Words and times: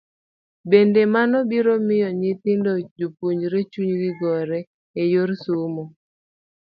Bende, 0.71 1.01
mano 1.15 1.37
biro 1.49 1.73
miyo 1.87 2.09
nyithindo 2.19 2.71
jopuonjre 2.99 3.59
chunygi 3.71 4.11
gore 4.19 4.59
e 5.01 5.03
yor 5.13 5.29
somo. 5.43 5.83